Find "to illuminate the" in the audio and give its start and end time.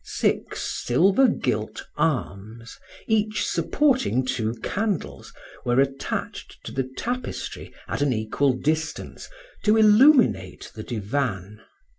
9.63-10.81